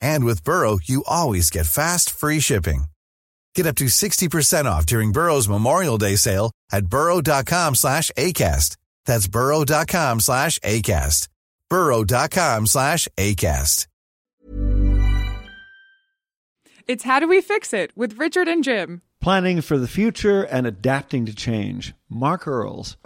[0.00, 2.84] And with Burrow, you always get fast, free shipping.
[3.54, 8.76] Get up to 60% off during Burrow's Memorial Day sale at burrow.com slash ACAST.
[9.06, 11.28] That's burrow.com slash ACAST.
[11.70, 13.86] burrow.com slash ACAST.
[16.86, 19.02] It's How Do We Fix It with Richard and Jim.
[19.20, 21.94] Planning for the future and adapting to change.
[22.08, 22.96] Mark Earls.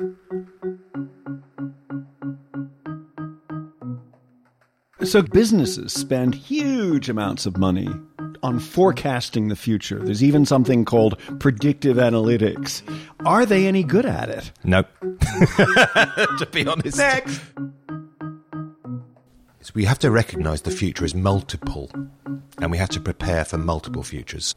[5.03, 7.89] So, businesses spend huge amounts of money
[8.43, 9.99] on forecasting the future.
[9.99, 12.83] There's even something called predictive analytics.
[13.25, 14.53] Are they any good at it?
[14.63, 14.89] Nope.
[15.01, 16.99] to be honest.
[16.99, 17.41] Next.
[19.63, 21.91] So we have to recognize the future is multiple,
[22.61, 24.55] and we have to prepare for multiple futures.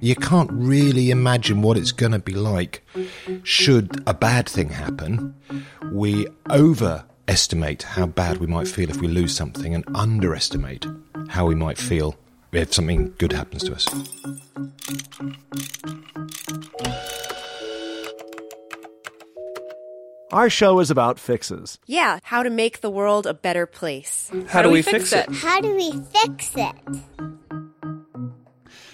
[0.00, 2.86] You can't really imagine what it's going to be like
[3.42, 5.34] should a bad thing happen.
[5.92, 6.26] We
[7.30, 10.84] overestimate how bad we might feel if we lose something and underestimate
[11.28, 12.16] how we might feel
[12.50, 13.86] if something good happens to us.
[20.32, 21.78] Our show is about fixes.
[21.86, 24.28] Yeah, how to make the world a better place.
[24.48, 25.30] How, do we fix it?
[25.32, 26.74] How do we fix it?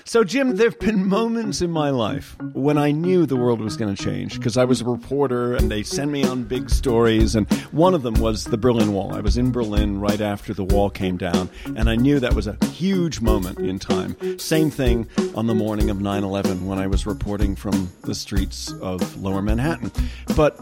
[0.09, 3.77] So, Jim, there have been moments in my life when I knew the world was
[3.77, 7.34] going to change because I was a reporter and they sent me on big stories.
[7.34, 9.12] And one of them was the Berlin Wall.
[9.12, 12.47] I was in Berlin right after the wall came down, and I knew that was
[12.47, 14.39] a huge moment in time.
[14.39, 18.73] Same thing on the morning of 9 11 when I was reporting from the streets
[18.75, 19.91] of lower Manhattan.
[20.37, 20.56] But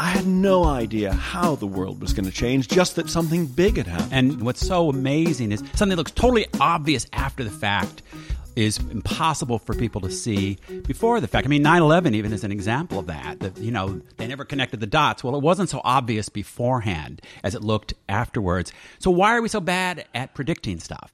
[0.00, 3.76] I had no idea how the world was going to change, just that something big
[3.76, 4.12] had happened.
[4.12, 8.02] And what's so amazing is something that looks totally obvious after the fact
[8.56, 11.46] is impossible for people to see before the fact.
[11.46, 13.38] I mean, 9/11 even is an example of that.
[13.40, 15.22] That you know, they never connected the dots.
[15.22, 18.72] Well, it wasn't so obvious beforehand as it looked afterwards.
[18.98, 21.12] So why are we so bad at predicting stuff?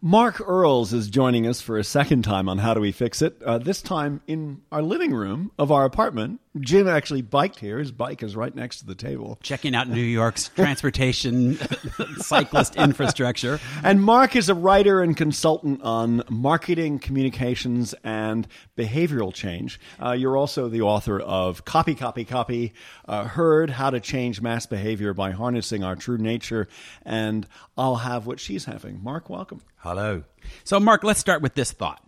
[0.00, 3.40] Mark Earls is joining us for a second time on How Do We Fix It?
[3.42, 6.40] Uh, this time in our living room of our apartment.
[6.60, 7.78] Jim actually biked here.
[7.78, 9.38] His bike is right next to the table.
[9.42, 11.58] Checking out New York's transportation
[12.18, 13.58] cyclist infrastructure.
[13.82, 19.80] And Mark is a writer and consultant on marketing, communications, and behavioral change.
[20.00, 22.72] Uh, you're also the author of Copy, Copy, Copy,
[23.08, 26.68] uh, Herd How to Change Mass Behavior by Harnessing Our True Nature,
[27.04, 29.02] and I'll Have What She's Having.
[29.02, 29.60] Mark, welcome.
[29.78, 30.22] Hello.
[30.62, 32.03] So, Mark, let's start with this thought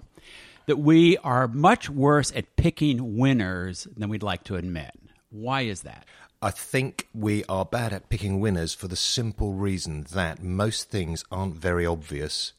[0.67, 4.93] that we are much worse at picking winners than we'd like to admit.
[5.31, 6.07] Why is that?
[6.43, 11.25] I think we are bad at picking winners for the simple reason that most things
[11.31, 12.53] aren't very obvious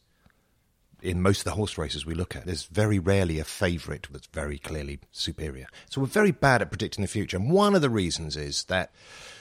[1.01, 2.45] in most of the horse races we look at.
[2.45, 5.68] There's very rarely a favourite that's very clearly superior.
[5.89, 7.38] So we're very bad at predicting the future.
[7.38, 8.91] And one of the reasons is that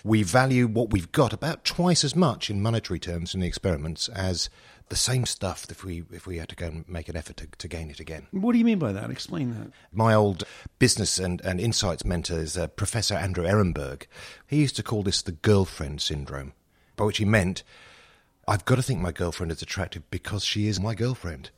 [0.04, 4.08] we value what we've got about twice as much in monetary terms in the experiments
[4.10, 4.50] as
[4.88, 7.46] the same stuff if we if we had to go and make an effort to,
[7.58, 8.26] to gain it again.
[8.30, 9.10] What do you mean by that?
[9.10, 9.72] Explain that.
[9.92, 10.44] My old
[10.78, 14.06] business and, and insights mentor is uh, Professor Andrew Ehrenberg.
[14.46, 16.52] He used to call this the girlfriend syndrome,
[16.96, 17.62] by which he meant
[18.48, 21.50] I've got to think my girlfriend is attractive because she is my girlfriend.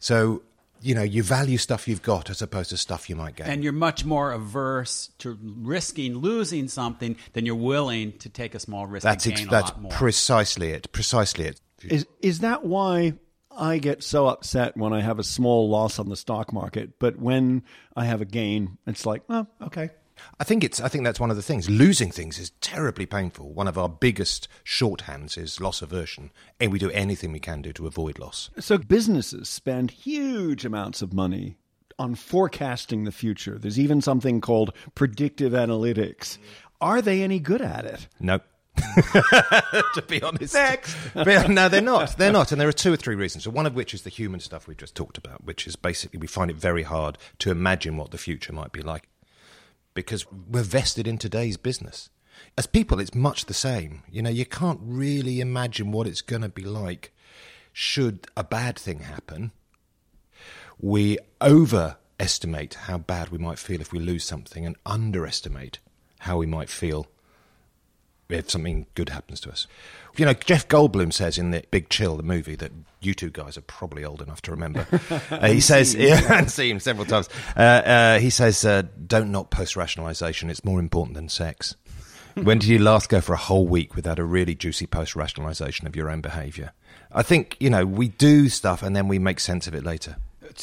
[0.00, 0.42] So
[0.84, 3.46] you know, you value stuff you've got as opposed to stuff you might gain.
[3.46, 8.60] And you're much more averse to risking losing something than you're willing to take a
[8.60, 9.92] small risk that's and gain ex- a that's lot more.
[9.92, 10.92] precisely it.
[10.92, 11.60] Precisely it.
[11.82, 13.14] Is is that why
[13.50, 17.18] I get so upset when I have a small loss on the stock market, but
[17.18, 17.62] when
[17.96, 19.90] I have a gain, it's like, oh, okay.
[20.38, 20.80] I think it's.
[20.80, 21.68] I think that's one of the things.
[21.68, 23.52] Losing things is terribly painful.
[23.52, 26.30] One of our biggest shorthands is loss aversion,
[26.60, 28.50] and we do anything we can do to avoid loss.
[28.60, 31.56] So businesses spend huge amounts of money
[31.98, 33.58] on forecasting the future.
[33.58, 36.38] There's even something called predictive analytics.
[36.80, 38.08] Are they any good at it?
[38.20, 38.40] No.
[38.76, 40.54] to be honest.
[40.54, 40.96] Next.
[41.14, 42.16] But, no, they're not.
[42.16, 42.52] They're not.
[42.52, 43.44] And there are two or three reasons.
[43.44, 46.18] So one of which is the human stuff we've just talked about, which is basically
[46.18, 49.08] we find it very hard to imagine what the future might be like
[49.94, 52.10] because we're vested in today's business.
[52.58, 54.02] As people, it's much the same.
[54.10, 57.12] You know, you can't really imagine what it's going to be like
[57.72, 59.52] should a bad thing happen.
[60.80, 65.78] We overestimate how bad we might feel if we lose something and underestimate
[66.20, 67.06] how we might feel
[68.28, 69.66] if something good happens to us.
[70.16, 73.56] You know, Jeff Goldblum says in the Big Chill, the movie that you two guys
[73.56, 74.86] are probably old enough to remember.
[75.30, 77.28] uh, he says, yeah, and seen him several times.
[77.56, 80.50] Uh, uh, he says, uh, "Don't knock post-rationalization.
[80.50, 81.76] It's more important than sex."
[82.34, 85.94] when did you last go for a whole week without a really juicy post-rationalization of
[85.94, 86.72] your own behavior?
[87.12, 90.16] I think you know we do stuff and then we make sense of it later.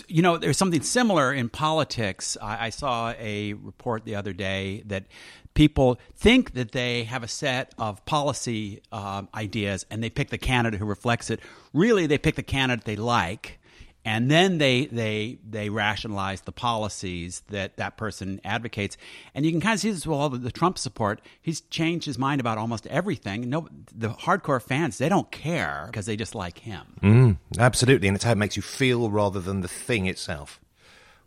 [0.07, 2.37] You know, there's something similar in politics.
[2.41, 5.05] I, I saw a report the other day that
[5.53, 10.37] people think that they have a set of policy um, ideas and they pick the
[10.37, 11.39] candidate who reflects it.
[11.73, 13.57] Really, they pick the candidate they like.
[14.03, 18.97] And then they, they, they rationalize the policies that that person advocates.
[19.35, 21.21] And you can kind of see this with all the, the Trump support.
[21.39, 23.47] He's changed his mind about almost everything.
[23.47, 26.97] No, the hardcore fans, they don't care because they just like him.
[27.03, 28.07] Mm, absolutely.
[28.07, 30.59] And it's how it makes you feel rather than the thing itself.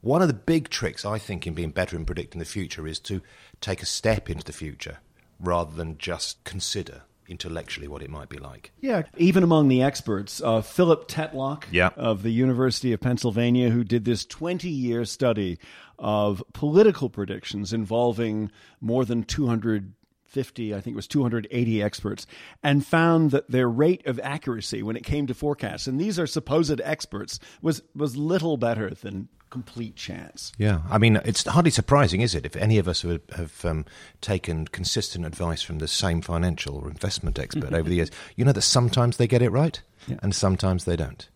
[0.04, 3.00] One of the big tricks, I think, in being better in predicting the future is
[3.00, 3.22] to
[3.62, 4.98] take a step into the future
[5.40, 8.70] rather than just consider intellectually what it might be like.
[8.82, 11.88] Yeah, even among the experts, uh, Philip Tetlock Yeah.
[11.96, 15.58] of the University of Pennsylvania, who did this 20 year study
[15.98, 18.50] of political predictions involving
[18.82, 22.26] more than 250, I think it was 280 experts,
[22.62, 26.26] and found that their rate of accuracy when it came to forecasts, and these are
[26.26, 30.50] supposed experts, was, was little better than complete chance.
[30.58, 33.84] Yeah, I mean, it's hardly surprising, is it, if any of us have, have um,
[34.20, 38.50] taken consistent advice from the same financial or investment expert over the years, you know
[38.50, 39.80] that sometimes they get it right
[40.22, 41.28] and sometimes they don't.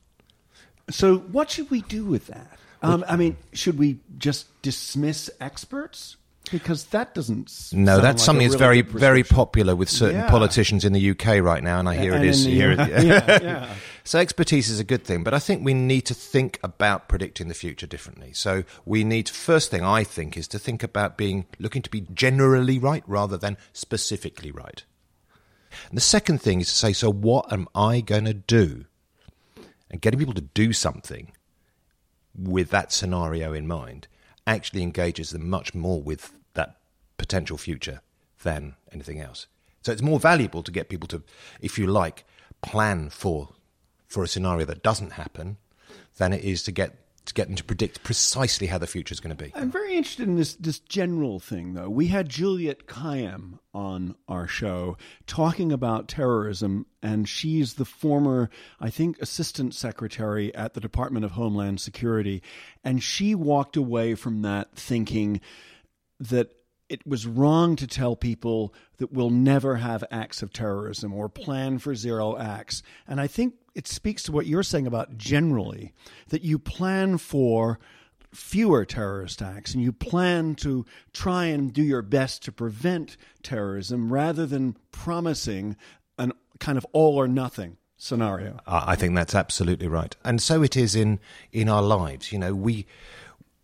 [0.90, 2.58] So, what should we do with that?
[2.82, 6.16] Um, I mean, should we just dismiss experts?
[6.50, 7.70] Because that doesn't.
[7.72, 10.30] No, that's like something that's very, very popular with certain Yeah.
[10.30, 12.44] politicians in the UK right now, and I hear And it is.
[12.44, 13.74] the Here it- Yeah, yeah.
[14.04, 17.48] So expertise is a good thing, but I think we need to think about predicting
[17.48, 18.32] the future differently.
[18.32, 22.02] So we need first thing I think is to think about being looking to be
[22.14, 24.82] generally right rather than specifically right.
[25.90, 28.86] And the second thing is to say, so what am I going to do?
[29.90, 31.32] And getting people to do something
[32.34, 34.08] with that scenario in mind
[34.48, 36.76] actually engages them much more with that
[37.18, 38.00] potential future
[38.42, 39.46] than anything else.
[39.82, 41.22] So it's more valuable to get people to,
[41.60, 42.24] if you like,
[42.62, 43.50] plan for
[44.08, 45.58] for a scenario that doesn't happen
[46.16, 46.96] than it is to get
[47.28, 49.52] to get them to predict precisely how the future is going to be.
[49.54, 51.88] I'm very interested in this this general thing, though.
[51.88, 54.96] We had Juliet Kayyem on our show
[55.26, 61.32] talking about terrorism, and she's the former, I think, assistant secretary at the Department of
[61.32, 62.42] Homeland Security,
[62.82, 65.40] and she walked away from that thinking
[66.20, 66.52] that
[66.88, 71.78] it was wrong to tell people that we'll never have acts of terrorism or plan
[71.78, 72.82] for zero acts.
[73.06, 75.92] And I think it speaks to what you're saying about generally
[76.30, 77.78] that you plan for
[78.34, 84.12] fewer terrorist acts and you plan to try and do your best to prevent terrorism
[84.12, 85.76] rather than promising
[86.18, 88.58] an kind of all or nothing scenario.
[88.66, 91.20] I I think that's absolutely right, and so it is in
[91.52, 92.32] in our lives.
[92.32, 92.84] You know, we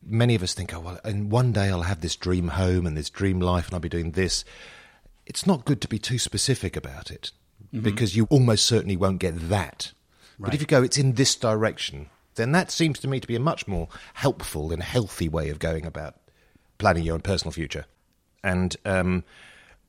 [0.00, 2.96] many of us think, oh well, and one day I'll have this dream home and
[2.96, 4.44] this dream life, and I'll be doing this.
[5.26, 7.32] It's not good to be too specific about it
[7.66, 7.82] mm-hmm.
[7.82, 9.90] because you almost certainly won't get that.
[10.38, 13.36] But if you go, it's in this direction, then that seems to me to be
[13.36, 16.16] a much more helpful and healthy way of going about
[16.78, 17.86] planning your own personal future.
[18.42, 19.24] And um,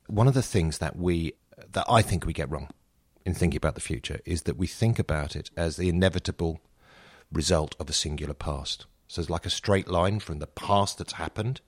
[0.06, 1.34] one of the things that we
[1.72, 2.68] that I think we get wrong
[3.24, 6.60] in thinking about the future is that we think about it as the inevitable
[7.32, 8.86] result of a singular past.
[9.08, 11.60] So it's like a straight line from the past that's happened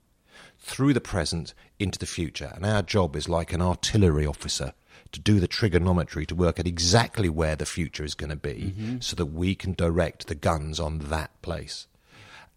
[0.58, 2.52] through the present into the future.
[2.54, 4.73] And our job is like an artillery officer
[5.12, 8.75] to do the trigonometry to work out exactly where the future is going to be
[9.00, 11.87] so that we can direct the guns on that place.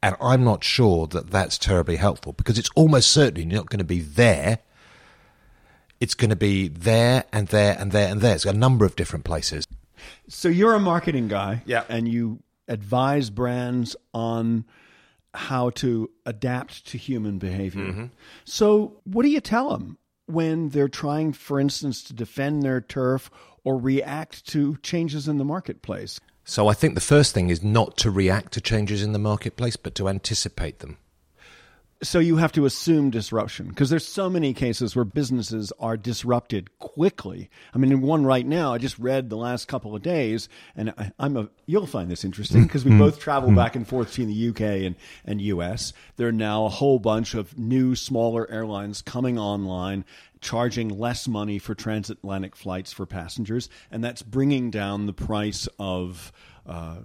[0.04, 3.84] And I'm not sure that that's terribly helpful because it's almost certainly not going to
[3.86, 4.60] be there.
[6.00, 8.34] It's going to be there and there and there and there.
[8.36, 9.68] It's a number of different places.
[10.28, 11.84] So you're a marketing guy, Yeah.
[11.88, 14.66] and you advise brands on
[15.36, 17.86] how to adapt to human behavior.
[17.86, 18.06] Mm-hmm.
[18.46, 19.98] So what do you tell them
[20.32, 23.30] when they're trying, for instance, to defend their turf
[23.64, 26.20] or react to changes in the marketplace?
[26.44, 29.76] So I think the first thing is not to react to changes in the marketplace,
[29.76, 30.98] but to anticipate them.
[32.04, 36.76] So you have to assume disruption because there's so many cases where businesses are disrupted
[36.80, 37.50] quickly.
[37.76, 40.94] I mean, in one right now, I just read the last couple of days, and
[40.98, 41.50] I, I'm a.
[41.68, 44.96] You'll find this interesting because we both travel back and forth between the UK and
[45.26, 45.94] and US.
[46.18, 50.04] There are now a whole bunch of new, smaller airlines coming online,
[50.40, 56.32] charging less money for transatlantic flights for passengers, and that's bringing down the price of
[56.66, 56.98] uh,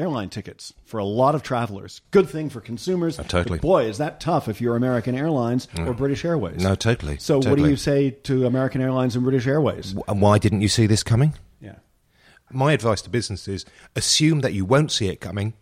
[0.00, 2.00] airline tickets for a lot of travelers.
[2.10, 3.18] Good thing for consumers.
[3.18, 3.58] Oh, totally.
[3.58, 6.62] But boy, is that tough if you're American Airlines or British Airways.
[6.62, 7.18] No, totally.
[7.18, 9.94] So, what do you say to American Airlines and British Airways?
[10.08, 11.34] And why didn't you see this coming?
[11.60, 11.76] Yeah.
[12.50, 13.64] My advice to business is
[13.94, 15.52] assume that you won't see it coming,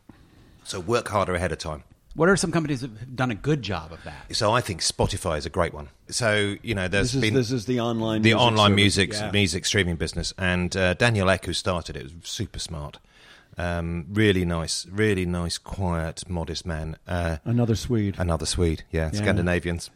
[0.64, 1.84] so work harder ahead of time.
[2.14, 4.34] What are some companies that have done a good job of that?
[4.34, 5.88] So I think Spotify is a great one.
[6.08, 8.76] So you know, there's This is, been this is the online the music online service.
[8.76, 9.30] music Yeah.
[9.30, 12.98] music streaming business, and uh, Daniel Ek, who started it, was super smart.
[13.58, 16.96] Um, really nice, really nice, quiet, modest man.
[17.06, 18.14] Uh, Another Swede.
[18.18, 19.18] Another Swede, yeah, Yeah.
[19.20, 19.90] Scandinavians.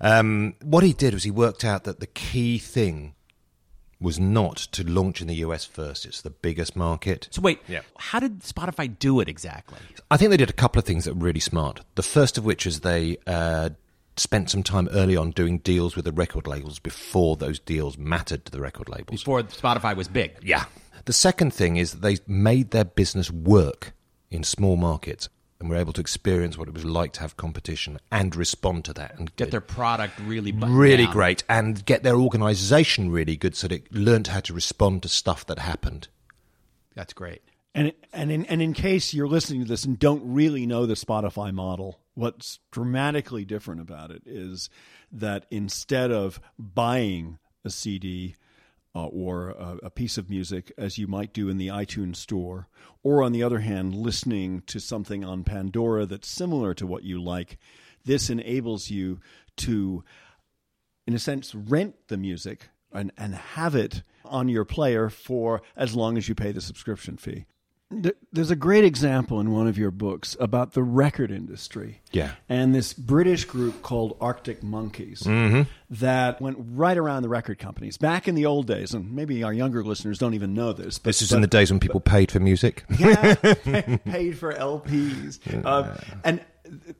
[0.00, 3.14] Um, what he did was he worked out that the key thing
[4.00, 6.04] was not to launch in the US first.
[6.04, 7.28] It's the biggest market.
[7.30, 7.82] So wait, Yeah.
[7.96, 9.78] how did Spotify do it exactly?
[10.10, 11.80] I think they did a couple of things that were really smart.
[11.94, 13.70] The first of which is they uh,
[14.16, 18.44] spent some time early on doing deals with the record labels before those deals mattered
[18.46, 19.20] to the record labels.
[19.22, 20.32] Before Spotify was big.
[20.42, 20.64] Yeah.
[21.04, 23.92] The second thing is that they made their business work
[24.30, 27.98] in small markets and were able to experience what it was like to have competition
[28.10, 31.12] and respond to that and Get their product really really down.
[31.12, 35.08] great and get their organization really good so that it learned how to respond to
[35.08, 36.08] stuff that happened.
[36.94, 37.42] That's great.
[37.74, 40.94] And and in, and in case you're listening to this and don't really know the
[40.94, 44.68] Spotify model, what's dramatically different about it is
[45.12, 48.34] that instead of buying a CD
[48.94, 52.68] uh, or a, a piece of music as you might do in the iTunes store,
[53.02, 57.22] or on the other hand, listening to something on Pandora that's similar to what you
[57.22, 57.58] like,
[58.04, 59.20] this enables you
[59.56, 60.04] to
[61.06, 65.94] in a sense, rent the music and, and have it on your player for as
[65.94, 67.46] long as you pay the subscription fee.
[68.02, 72.00] Th- There's a great example in one of your books about the record industry.
[72.12, 72.32] Yeah.
[72.48, 75.20] And this British group called Arctic Monkeys
[75.90, 78.94] that went right around the record companies back in the old days.
[78.94, 80.98] And maybe our younger listeners don't even know this.
[80.98, 82.84] But, This is but- in the days when people paid for music.
[82.98, 83.34] yeah,
[84.04, 85.64] paid for LPs.
[85.66, 85.90] Um,
[86.24, 86.40] and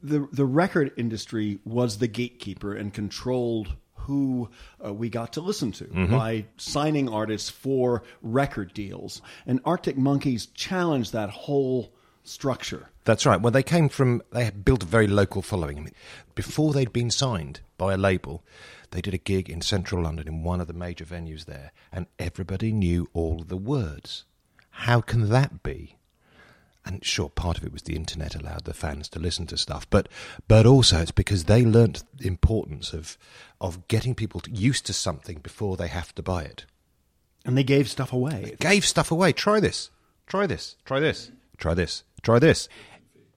[0.02, 3.68] the the record industry was the gatekeeper and controlled
[4.04, 4.48] who
[4.84, 9.22] uh, we got to listen to by signing artists for record deals.
[9.46, 11.92] And Arctic Monkeys challenged that whole
[12.24, 12.88] structure.
[13.04, 13.40] That's right.
[13.40, 15.78] Well, they came from, they had built a very local following.
[15.78, 15.94] I mean,
[16.34, 18.44] before they'd been signed by a label,
[18.92, 22.06] they did a gig in central London in one of the major venues there, and
[22.18, 24.24] everybody knew all the words.
[24.70, 25.96] How can that be?
[26.84, 29.88] And sure, part of it was the internet allowed the fans to listen to stuff,
[29.88, 30.08] but
[30.48, 33.16] but also it's because they learnt the importance of
[33.60, 36.66] of getting people to, used to something before they have to buy it.
[37.44, 38.42] And they gave stuff away.
[38.44, 39.32] They Gave stuff away.
[39.32, 39.90] Try this.
[40.26, 40.76] Try this.
[40.84, 41.30] Try this.
[41.56, 42.04] Try this.
[42.22, 42.68] Try this.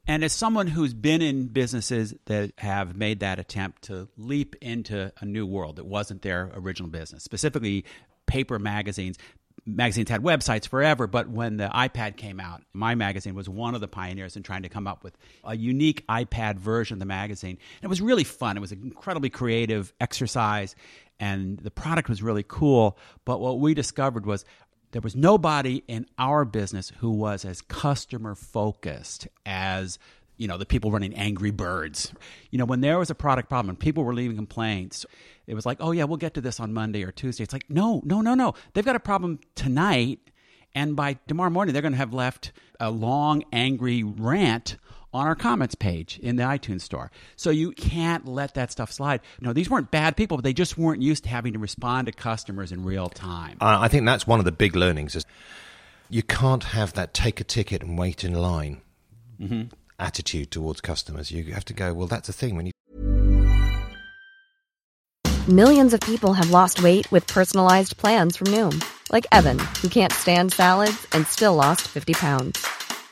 [0.08, 5.12] And as someone who's been in businesses that have made that attempt to leap into
[5.20, 7.86] a new world that wasn't their original business, specifically
[8.28, 9.18] paper magazines,
[9.66, 13.82] magazines had websites forever, but when the iPad came out, my magazine was one of
[13.82, 17.58] the pioneers in trying to come up with a unique iPad version of the magazine.
[17.82, 18.58] And it was really fun.
[18.58, 20.76] It was an incredibly creative exercise,
[21.20, 22.98] and the product was really cool.
[23.24, 24.46] But what we discovered was
[24.92, 29.98] there was nobody in our business who was as customer focused as
[30.38, 32.14] you know the people running angry birds
[32.52, 35.06] you know when there was a product problem and people were leaving complaints
[35.48, 37.66] it was like oh yeah we'll get to this on monday or tuesday it's like
[37.70, 40.20] no no no no they've got a problem tonight
[40.74, 44.78] and by tomorrow morning they're going to have left a long angry rant
[45.16, 47.10] on our comments page in the iTunes store.
[47.38, 49.22] So you can't let that stuff slide.
[49.40, 52.12] No, these weren't bad people, but they just weren't used to having to respond to
[52.12, 53.56] customers in real time.
[53.62, 55.26] I I think that's one of the big learnings is
[56.10, 58.82] you can't have that take a ticket and wait in line
[59.40, 59.64] mm-hmm.
[60.00, 61.32] Attitude towards customers.
[61.32, 62.56] You have to go, well, that's the thing.
[62.56, 62.72] When you
[65.48, 70.12] Millions of people have lost weight with personalized plans from Noom, like Evan, who can't
[70.12, 72.66] stand salads and still lost 50 pounds.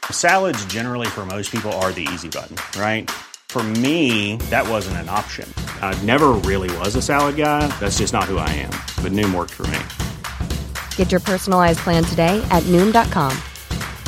[0.09, 3.11] Salads, generally, for most people, are the easy button, right?
[3.49, 5.47] For me, that wasn't an option.
[5.79, 7.67] I never really was a salad guy.
[7.79, 8.71] That's just not who I am.
[9.03, 9.79] But Noom worked for me.
[10.95, 13.37] Get your personalized plan today at Noom.com.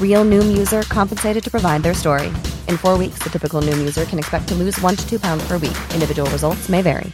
[0.00, 2.28] Real Noom user compensated to provide their story.
[2.68, 5.46] In four weeks, the typical Noom user can expect to lose one to two pounds
[5.48, 5.76] per week.
[5.92, 7.12] Individual results may vary.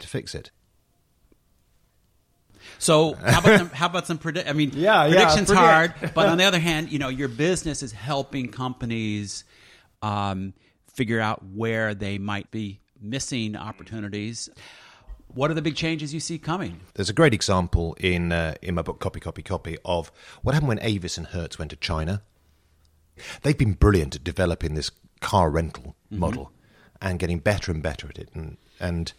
[0.00, 0.50] to fix it.
[2.78, 4.48] So how about some, how about some predict?
[4.50, 5.64] I mean, Yeah, yeah, prediction's predict.
[5.98, 9.44] hard, but on the other hand, you know, your business is helping companies
[10.02, 10.52] um,
[10.92, 14.50] figure out where they might be missing opportunities.
[15.34, 16.80] What are the big changes you see coming?
[16.94, 20.12] There's a great example in uh, in my book Copy Copy Copy of
[20.42, 22.22] what happened when Avis and Hertz went to China.
[23.42, 26.52] They've been brilliant at developing this car rental model
[27.00, 28.28] and getting better and better at it.
[28.32, 29.12] And and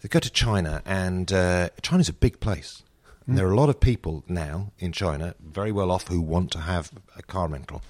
[0.00, 2.82] they go to China, and uh, China's a big place.
[3.26, 6.50] And there are a lot of people now in China, very well off, who want
[6.52, 7.82] to have a car rental.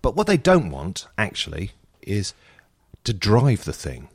[0.00, 2.32] But what they don't want, actually, is
[3.04, 4.08] to drive the thing.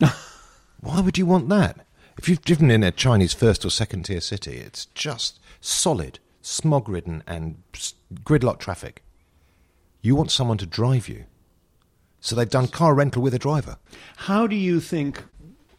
[0.80, 1.86] Why would you want that?
[2.20, 6.86] If you've driven in a Chinese first or second tier city, it's just solid, smog
[6.86, 7.62] ridden, and
[8.12, 9.02] gridlock traffic.
[10.02, 11.24] You want someone to drive you.
[12.20, 13.78] So they've done car rental with a driver.
[14.16, 15.24] How do you think?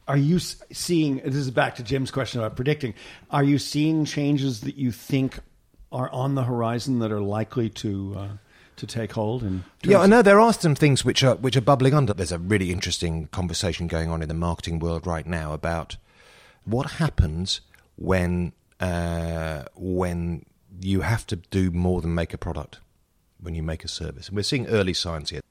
[0.08, 1.18] Are you seeing?
[1.18, 2.96] This is back to Jim's question about predicting.
[3.30, 5.38] Are you seeing changes that you think
[5.92, 8.28] are on the horizon that are likely to uh,
[8.78, 9.44] to take hold?
[9.44, 12.16] And Yeah, I know there are some things which are which are bubbling under.
[12.16, 15.98] There's a really interesting conversation going on in the marketing world right now about
[16.66, 17.62] what happens
[17.96, 20.46] when uh, when
[20.82, 22.80] you have to do more than make a product
[23.40, 24.28] when you make a service.
[24.28, 25.42] And we're seeing early signs here.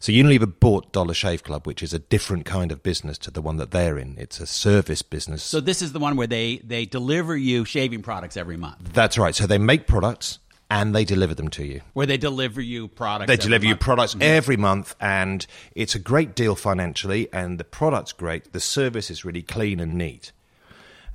[0.00, 3.40] So Unilever bought Dollar Shave Club, which is a different kind of business to the
[3.40, 4.16] one that they're in.
[4.18, 5.42] It's a service business.
[5.42, 9.16] So this is the one where they they deliver you shaving products every month, That's
[9.18, 9.34] right.
[9.34, 11.80] So they make products and they deliver them to you.
[11.94, 13.28] where they deliver you products.
[13.28, 13.80] They every deliver you month.
[13.80, 13.84] Mm-hmm.
[13.84, 18.52] products every month, and it's a great deal financially, and the product's great.
[18.52, 20.32] The service is really clean and neat.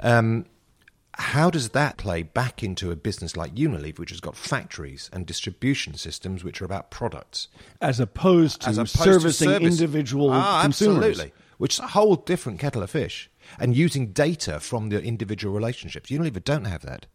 [0.03, 0.45] Um,
[1.15, 5.25] how does that play back into a business like Unilever, which has got factories and
[5.25, 7.47] distribution systems which are about products,
[7.81, 9.79] as opposed to as opposed servicing to service?
[9.79, 11.05] individual ah, consumers?
[11.05, 13.29] Absolutely, which is a whole different kettle of fish,
[13.59, 16.09] and using data from the individual relationships.
[16.09, 17.05] Unilever don't have that.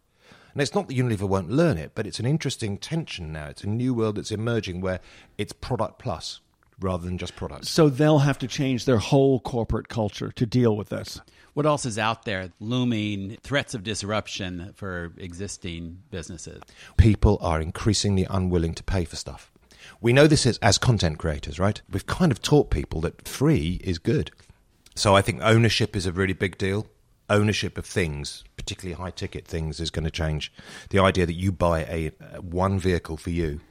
[0.53, 3.49] And it's not that Unilever won't learn it, but it's an interesting tension now.
[3.49, 4.99] It's a new world that's emerging where
[5.37, 6.39] it's product plus
[6.81, 7.65] rather than just product.
[7.65, 11.19] So they'll have to change their whole corporate culture to deal with this.
[11.53, 16.61] What else is out there looming threats of disruption for existing businesses?
[16.97, 19.51] People are increasingly unwilling to pay for stuff.
[20.01, 21.81] We know this as, as content creators, right?
[21.91, 24.31] We've kind of taught people that free is good.
[24.95, 26.87] So I think ownership is a really big deal.
[27.29, 30.51] Ownership of things, particularly high ticket things, is going to change.
[30.89, 33.61] The idea that you buy a uh, one vehicle for you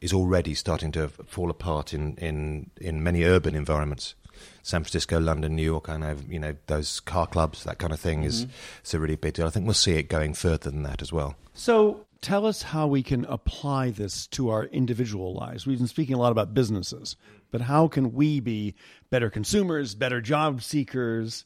[0.00, 4.14] is already starting to fall apart in, in, in many urban environments.
[4.62, 8.00] San Francisco, London, New York, I know, you know, those car clubs, that kind of
[8.00, 8.52] thing is, mm-hmm.
[8.84, 9.46] is a really big deal.
[9.46, 11.36] I think we'll see it going further than that as well.
[11.52, 15.66] So tell us how we can apply this to our individual lives.
[15.66, 17.16] We've been speaking a lot about businesses,
[17.50, 18.74] but how can we be
[19.10, 21.44] better consumers, better job seekers?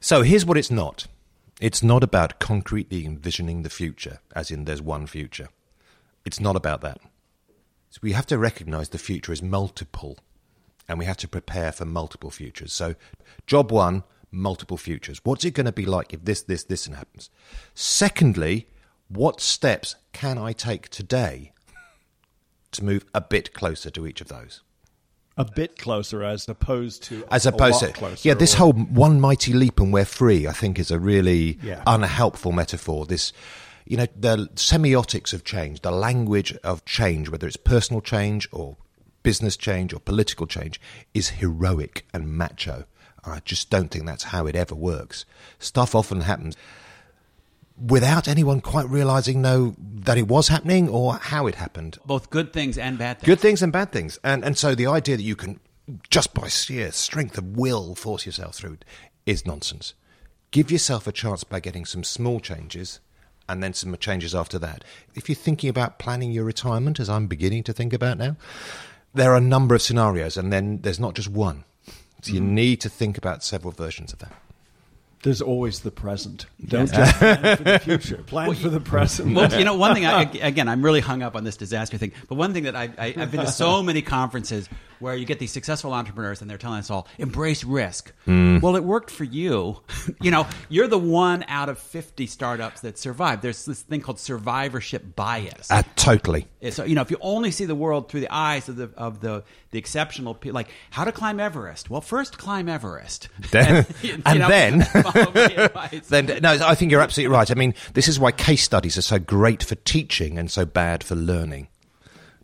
[0.00, 1.06] So here's what it's not.
[1.60, 5.48] It's not about concretely envisioning the future, as in there's one future.
[6.24, 7.00] It's not about that.
[7.90, 10.18] So we have to recognize the future is multiple,
[10.88, 12.72] and we have to prepare for multiple futures.
[12.72, 12.94] So,
[13.46, 15.20] job one, multiple futures.
[15.24, 17.30] What's it going to be like if this, this, this happens?
[17.74, 18.68] Secondly,
[19.08, 21.52] what steps can I take today
[22.70, 24.62] to move a bit closer to each of those?
[25.36, 28.72] A bit closer as opposed to as a opposed to closer, yeah this or- whole
[28.72, 31.82] one mighty leap and we're free i think is a really Yeah.
[31.86, 33.32] unhelpful metaphor this
[33.90, 38.76] you know the semiotics of change the language of change whether it's personal change or
[39.24, 40.80] business change or political change
[41.12, 42.84] is heroic and macho
[43.24, 45.24] i just don't think that's how it ever works
[45.58, 46.56] stuff often happens
[47.88, 52.52] without anyone quite realizing no that it was happening or how it happened Both good
[52.52, 53.26] things and bad things.
[53.26, 54.18] Good things and bad things.
[54.22, 55.58] And and so the idea that you can
[56.10, 58.78] just by sheer strength of will force yourself through
[59.24, 59.94] is nonsense.
[60.50, 63.00] Give yourself a chance by getting some small changes
[63.50, 64.84] and then some changes after that.
[65.14, 68.36] If you're thinking about planning your retirement as I'm beginning to think about now,
[69.12, 71.64] there are a number of scenarios and then there's not just one.
[72.22, 72.54] So you mm-hmm.
[72.54, 74.32] need to think about several versions of that.
[75.22, 76.46] There's always the present.
[76.66, 78.16] Don't just plan for the future.
[78.18, 79.34] Plan for the present.
[79.34, 82.12] Well, you know, one thing, I, again, I'm really hung up on this disaster thing,
[82.28, 84.68] but one thing that I, I, I've been to so many conferences
[85.00, 88.12] where you get these successful entrepreneurs and they're telling us all, embrace risk.
[88.26, 89.80] Well, it worked for you.
[90.20, 93.42] you know, you're the one out of 50 startups that survived.
[93.42, 95.70] There's this thing called survivorship bias.
[95.70, 96.46] Uh, totally.
[96.70, 99.20] So you know, if you only see the world through the eyes of the of
[99.20, 101.88] the the exceptional people, like how to climb Everest.
[101.90, 104.86] Well, first climb Everest, Then- you and know, then-.
[106.08, 107.50] Then no, I think you're absolutely right.
[107.50, 111.02] I mean, this is why case studies are so great for teaching and so bad
[111.04, 111.68] for learning,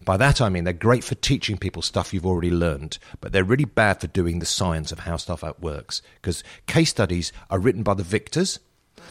[0.07, 3.45] By that I mean they're great for teaching people stuff you've already learned, but they're
[3.45, 6.01] really bad for doing the science of how stuff works.
[6.23, 8.61] Because case studies are written by the victors,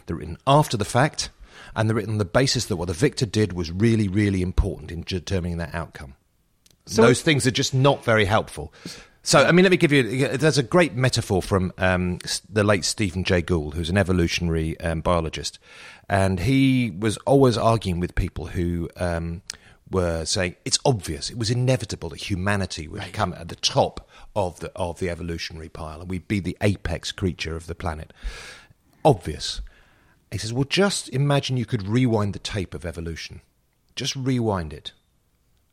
[0.05, 1.29] they're written after the fact,
[1.75, 4.89] and they're written on the basis that what the victor did was really, really important
[4.89, 6.15] in determining that outcome.
[6.85, 8.73] So- Those things are just not very helpful.
[9.21, 10.27] So, I mean, let me give you.
[10.37, 15.01] There's a great metaphor from um, the late Stephen Jay Gould, who's an evolutionary um,
[15.01, 15.57] biologist,
[16.07, 19.41] and he was always arguing with people who um,
[19.89, 24.59] were saying it's obvious, it was inevitable that humanity would come at the top of
[24.59, 28.11] the of the evolutionary pile, and we'd be the apex creature of the planet.
[29.03, 29.61] Obvious.
[30.31, 33.41] He says, well, just imagine you could rewind the tape of evolution.
[33.95, 34.91] Just rewind it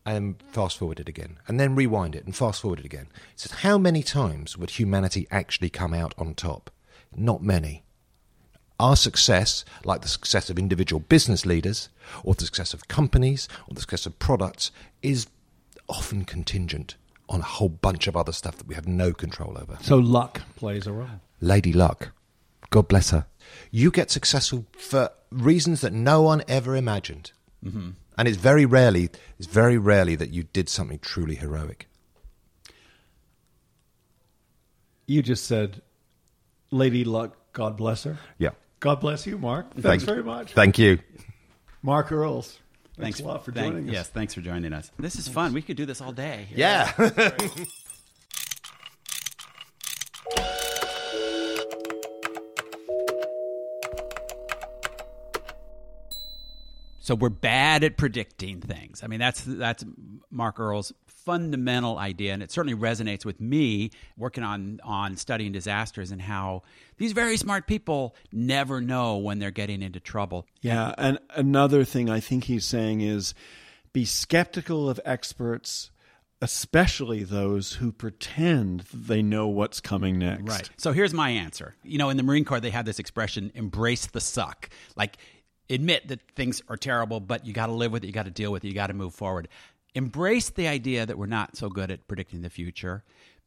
[0.04, 3.06] and fast forward it again, and then rewind it and fast forward it again.
[3.12, 6.70] He says, how many times would humanity actually come out on top?
[7.14, 7.84] Not many.
[8.82, 11.88] Our success, like the success of individual business leaders,
[12.24, 15.28] or the success of companies, or the success of products, is
[15.88, 16.96] often contingent
[17.28, 19.78] on a whole bunch of other stuff that we have no control over.
[19.82, 21.20] So luck plays a role.
[21.40, 22.10] Lady Luck,
[22.70, 23.26] God bless her.
[23.70, 27.30] You get successful for reasons that no one ever imagined.
[27.64, 27.90] Mm-hmm.
[28.18, 31.86] And it's very rarely, it's very rarely that you did something truly heroic.
[35.06, 35.82] You just said,
[36.72, 38.18] Lady Luck, God bless her.
[38.38, 38.50] Yeah.
[38.82, 39.70] God bless you, Mark.
[39.74, 40.52] Thanks Thank- very much.
[40.54, 40.98] Thank you.
[41.84, 42.58] Mark Earls.
[42.98, 43.92] Thanks, Thanks, a lot for thank- joining us.
[43.94, 44.90] Yes, thanks for joining us.
[44.98, 45.52] This is fun.
[45.52, 46.48] We could do this all day.
[46.54, 46.90] Yeah.
[57.02, 59.02] So we're bad at predicting things.
[59.02, 59.84] I mean, that's that's
[60.30, 66.12] Mark Earls' fundamental idea, and it certainly resonates with me working on on studying disasters
[66.12, 66.62] and how
[66.98, 70.46] these very smart people never know when they're getting into trouble.
[70.60, 73.34] Yeah, and another thing I think he's saying is
[73.92, 75.90] be skeptical of experts,
[76.40, 80.48] especially those who pretend they know what's coming next.
[80.48, 80.70] Right.
[80.76, 81.74] So here's my answer.
[81.82, 84.70] You know, in the Marine Corps, they have this expression, embrace the suck.
[84.94, 85.18] Like,
[85.74, 88.30] admit that things are terrible, but you got to live with it, you got to
[88.30, 89.48] deal with it, you got to move forward.
[89.94, 93.04] Embrace the idea that we're not so good at predicting the future.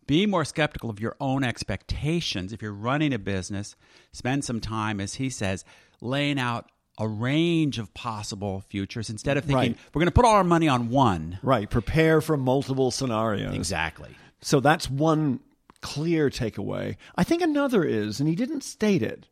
[0.08, 2.54] Be more skeptical of your own expectations.
[2.54, 3.76] If you're running a business,
[4.12, 5.66] spend some time, as he says,
[6.02, 9.78] laying out a range of possible futures instead of thinking, Right.
[9.94, 11.40] we're going to put all our money on one.
[11.42, 11.70] Right.
[11.70, 13.54] Prepare for multiple scenarios.
[13.56, 14.12] Exactly.
[14.42, 15.40] So that's one
[15.82, 16.96] clear takeaway.
[17.16, 19.26] I think another is, and he didn't state it,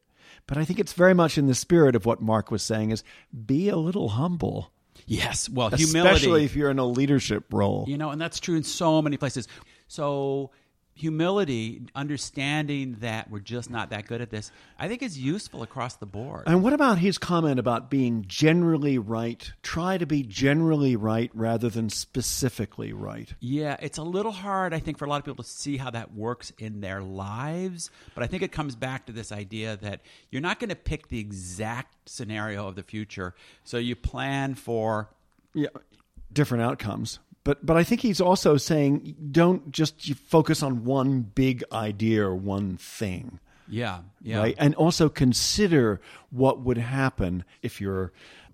[0.47, 3.03] but I think it's very much in the spirit of what Mark was saying is
[3.45, 4.71] be a little humble.
[5.05, 5.49] Yes.
[5.49, 6.15] Well, humility.
[6.15, 7.85] Especially if you're in a leadership role.
[7.87, 9.47] You know, and that's true in so many places.
[9.87, 10.51] So,
[10.95, 15.95] humility, understanding that we're just not that good at this, I think is useful across
[15.95, 16.43] the board.
[16.45, 19.51] And what about his comment about being generally right?
[19.63, 23.33] Try to be generally right rather than specifically right.
[23.39, 25.89] Yeah, it's a little hard, I think, for a lot of people to see how
[25.89, 27.89] that works in their lives.
[28.13, 31.07] But I think it comes back to this idea that you're not going to pick
[31.07, 33.33] the exact scenario of the future.
[33.63, 35.09] So you plan for
[35.53, 35.69] Yeah,
[36.31, 37.19] different outcomes.
[37.43, 42.35] But but I think he's also saying don't just focus on one big idea or
[42.35, 43.39] one thing.
[43.67, 44.39] Yeah, yeah.
[44.39, 44.55] Right?
[44.57, 48.11] And also consider what would happen if you're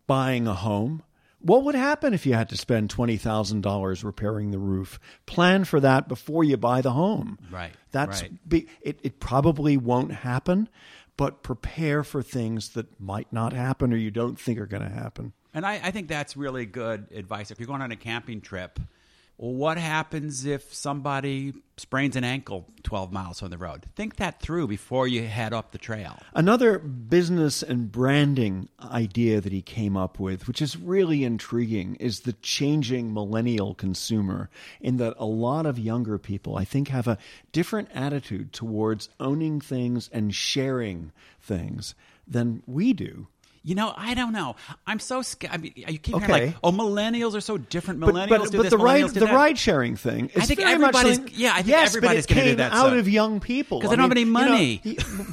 [0.07, 1.03] buying a home.
[1.41, 4.99] What would happen if you had to spend $20,000 repairing the roof?
[5.25, 7.39] Plan for that before you buy the home.
[7.49, 8.49] Right, That's right.
[8.49, 10.67] be, it it probably won't happen,
[11.15, 14.89] but prepare for things that might not happen or you don't think are going to
[14.89, 15.33] happen.
[15.53, 17.51] And I, I think that's really good advice.
[17.51, 18.79] If you're going on a camping trip,
[19.39, 23.85] well, what happens if somebody sprains an ankle 12 miles from the road?
[23.95, 26.19] Think that through before you head up the trail.
[26.33, 32.21] Another business and branding idea that he came up with, which is really intriguing, is
[32.21, 34.49] the changing millennial consumer.
[34.81, 37.17] In that a lot of younger people, I think, have a
[37.53, 41.95] different attitude towards owning things and sharing things
[42.27, 43.27] than we do.
[43.63, 44.55] You know, I don't know.
[44.87, 45.53] I'm so scared.
[45.53, 46.25] I mean, you keep Okay.
[46.27, 47.99] hearing like, "Oh, millennials are so different.
[47.99, 48.69] But, Millennials but, do but this.
[48.71, 50.29] the ride do the that." ride sharing thing.
[50.35, 52.41] I is think very much everybody's- like- yeah, I think yes, everybody's but it gonna
[52.45, 52.93] do came that out stuff.
[52.99, 54.81] of young people because they don't have any you know, money.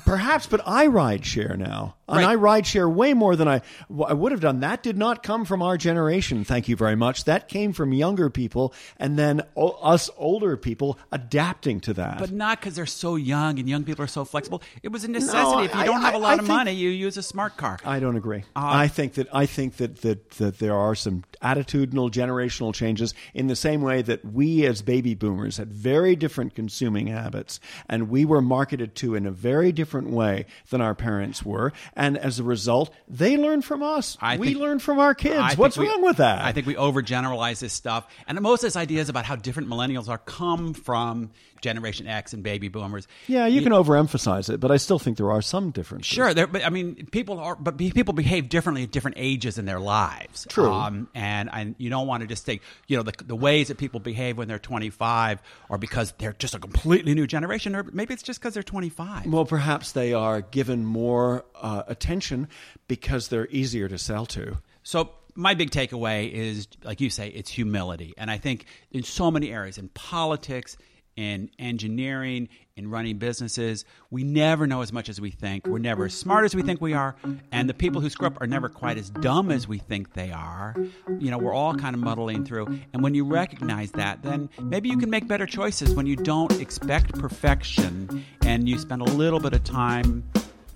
[0.05, 2.27] perhaps, but I ride share now, and Right.
[2.31, 3.63] I ride share way more than I
[4.07, 4.61] I would have done.
[4.61, 6.45] That did not come from our generation.
[6.45, 7.25] Thank you very much.
[7.25, 12.19] That came from younger people, and then o- us older people adapting to that.
[12.19, 14.63] But not because they're so young and young people are so flexible.
[14.83, 15.65] It was a necessity.
[15.67, 17.79] if you I- don't have a lot I of money, you use a smart car.
[17.85, 18.26] I don't agree.
[18.27, 18.45] Agree.
[18.57, 23.15] Uh, I think that I think that, that that there are some attitudinal generational changes
[23.35, 28.09] in the same way that we as baby boomers had very different consuming habits and
[28.09, 32.39] we were marketed to in a very different way than our parents were and as
[32.39, 34.17] a result they learn from us.
[34.21, 35.37] I we think- learn from our kids.
[35.39, 36.43] I What's we- wrong with that?
[36.43, 40.09] I think we overgeneralize this stuff, and most of this ideas about how different millennials
[40.09, 41.31] are come from
[41.63, 43.09] Generation X and baby boomers.
[43.27, 46.13] yeah, you can overemphasize it, but I still think there are some differences.
[46.13, 49.59] Sure, there, but I mean, people are, but be- people behave differently at different ages
[49.59, 50.47] in their lives.
[50.49, 50.73] True.
[50.73, 53.79] um, and and you don't want to just take, you know, the the ways that
[53.79, 58.15] people behave when they're 25 are because they're just a completely new generation, or maybe
[58.15, 59.27] it's just because they're 25.
[59.27, 62.49] Well, perhaps they are given more uh, attention
[62.87, 64.59] because they're easier to sell to.
[64.85, 69.33] So my big takeaway is, like you say, it's humility, and I think in so
[69.33, 70.77] many areas, in politics,
[71.17, 75.67] in engineering, in running businesses, we never know as much as we think.
[75.67, 77.17] We're never as smart as we think we are,
[77.51, 80.31] and the people who screw up are never quite as dumb as we think they
[80.31, 80.77] are.
[81.19, 84.89] You know, we're all kind of muddling through, and when you recognize that, then maybe
[84.89, 89.41] you can make better choices when you don't expect perfection and you spend a little
[89.41, 90.23] bit of time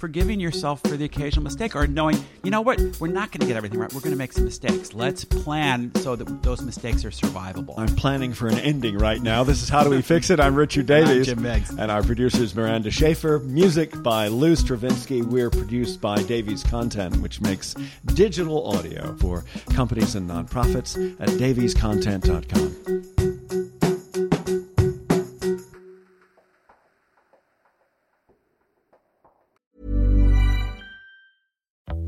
[0.01, 3.47] forgiving yourself for the occasional mistake or knowing, you know what, we're not going to
[3.47, 3.93] get everything right.
[3.93, 4.95] We're going to make some mistakes.
[4.95, 7.75] Let's plan so that those mistakes are survivable.
[7.77, 9.45] I'm planning for an ending right now.
[9.45, 10.41] This is How Do We Fix It?
[10.41, 11.29] I'm Richard Davies.
[11.29, 11.71] I'm Jim Meigs.
[11.71, 13.41] And our producer is Miranda Schaefer.
[13.41, 15.21] Music by Lou Stravinsky.
[15.21, 17.75] We're produced by Davies Content, which makes
[18.15, 23.20] digital audio for companies and nonprofits at daviescontent.com.